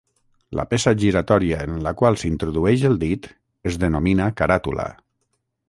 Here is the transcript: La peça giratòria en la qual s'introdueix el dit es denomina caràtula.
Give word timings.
La 0.59 0.63
peça 0.69 0.93
giratòria 1.03 1.59
en 1.65 1.75
la 1.87 1.93
qual 1.99 2.17
s'introdueix 2.21 2.87
el 2.91 2.99
dit 3.05 3.29
es 3.73 3.81
denomina 3.85 4.31
caràtula. 4.41 4.89